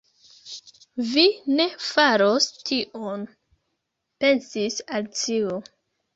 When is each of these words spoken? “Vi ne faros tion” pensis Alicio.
“Vi 1.09 1.25
ne 1.59 1.67
faros 1.89 2.47
tion” 2.71 3.27
pensis 4.25 4.81
Alicio. 4.99 5.63